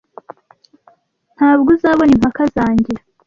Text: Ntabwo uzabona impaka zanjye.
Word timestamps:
Ntabwo 1.37 1.67
uzabona 1.75 2.11
impaka 2.17 2.43
zanjye. 2.55 2.93